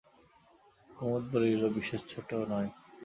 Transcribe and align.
কুমুদ 0.89 1.23
বলিল, 1.31 1.61
বিশেষ 1.77 2.01
ছোট 2.11 2.29
নয়। 2.51 2.69